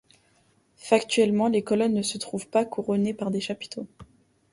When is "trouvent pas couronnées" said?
2.17-3.13